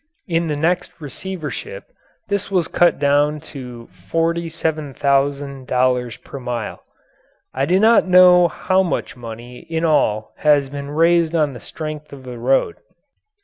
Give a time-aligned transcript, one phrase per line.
[0.27, 1.83] In the next receivership
[2.27, 6.83] this was cut down to $47,000 per mile.
[7.53, 12.11] I do not know how much money in all has been raised on the strength
[12.11, 12.77] of the road.